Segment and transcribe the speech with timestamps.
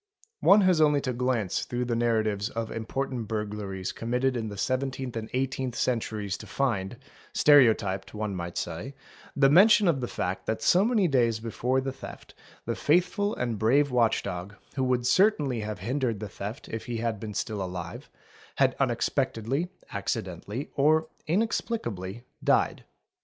[0.25, 4.57] | One has only to glance through the narratives of important burglaries committed in the
[4.57, 6.97] seventeenth and eighteenth centuries to find,
[7.33, 8.95] stereo typed one might say,
[9.35, 12.33] the mention of the fact that so many days before the theft
[12.65, 16.97] the faithful and brave watch dog, who would certainly have hindered the theft if he
[16.97, 18.09] had been still alive,
[18.55, 22.85] had unexpectedly, acciden tally, or inexplicably, died.